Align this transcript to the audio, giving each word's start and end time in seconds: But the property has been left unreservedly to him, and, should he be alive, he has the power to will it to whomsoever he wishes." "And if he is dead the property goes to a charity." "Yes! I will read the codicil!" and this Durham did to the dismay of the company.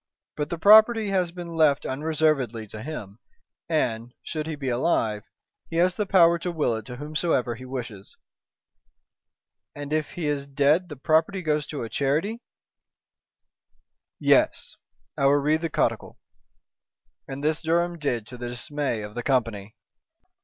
But 0.35 0.49
the 0.49 0.57
property 0.57 1.09
has 1.09 1.31
been 1.31 1.55
left 1.55 1.85
unreservedly 1.85 2.65
to 2.69 2.81
him, 2.81 3.19
and, 3.69 4.15
should 4.23 4.47
he 4.47 4.55
be 4.55 4.67
alive, 4.69 5.21
he 5.69 5.75
has 5.75 5.95
the 5.95 6.07
power 6.07 6.39
to 6.39 6.51
will 6.51 6.75
it 6.75 6.87
to 6.87 6.95
whomsoever 6.95 7.53
he 7.53 7.65
wishes." 7.65 8.17
"And 9.75 9.93
if 9.93 10.13
he 10.13 10.25
is 10.27 10.47
dead 10.47 10.89
the 10.89 10.95
property 10.95 11.43
goes 11.43 11.67
to 11.67 11.83
a 11.83 11.87
charity." 11.89 12.41
"Yes! 14.19 14.75
I 15.19 15.27
will 15.27 15.33
read 15.33 15.61
the 15.61 15.69
codicil!" 15.69 16.17
and 17.27 17.43
this 17.43 17.61
Durham 17.61 17.99
did 17.99 18.25
to 18.25 18.37
the 18.39 18.49
dismay 18.49 19.03
of 19.03 19.13
the 19.13 19.21
company. 19.21 19.75